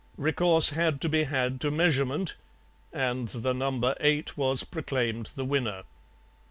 Recourse 0.17 0.71
had 0.71 0.99
to 1.01 1.07
be 1.09 1.25
had 1.25 1.61
to 1.61 1.69
measurement, 1.69 2.35
and 2.91 3.29
the 3.29 3.53
number 3.53 3.93
eight 3.99 4.35
was 4.35 4.63
proclaimed 4.63 5.29
the 5.35 5.45
winner. 5.45 5.83